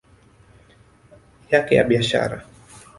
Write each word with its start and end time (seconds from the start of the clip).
yake 1.51 1.75
ya 1.75 1.83
biashara 1.83 2.45